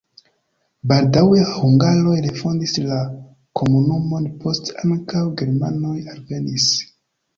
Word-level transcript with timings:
Baldaŭe 0.91 1.41
hungaroj 1.49 2.15
refondis 2.27 2.73
la 2.87 2.97
komunumon, 3.61 4.25
poste 4.47 4.79
ankaŭ 4.85 5.23
germanoj 5.43 5.97
alvenis. 6.15 6.67